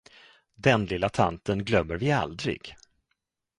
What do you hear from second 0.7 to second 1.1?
lilla